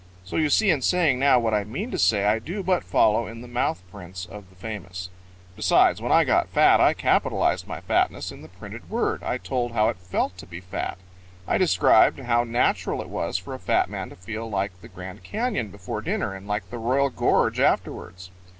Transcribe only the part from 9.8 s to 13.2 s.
it felt to be fat. I described how natural it